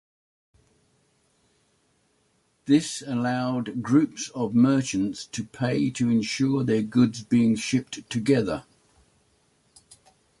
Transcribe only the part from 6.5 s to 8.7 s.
their goods being shipped together.